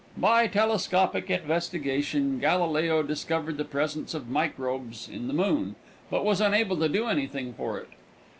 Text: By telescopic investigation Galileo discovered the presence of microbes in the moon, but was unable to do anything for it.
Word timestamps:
By 0.17 0.47
telescopic 0.47 1.29
investigation 1.29 2.39
Galileo 2.39 3.03
discovered 3.03 3.57
the 3.57 3.63
presence 3.65 4.15
of 4.15 4.27
microbes 4.29 5.07
in 5.07 5.27
the 5.27 5.31
moon, 5.35 5.75
but 6.09 6.25
was 6.25 6.41
unable 6.41 6.77
to 6.77 6.89
do 6.89 7.05
anything 7.05 7.53
for 7.53 7.77
it. 7.77 7.89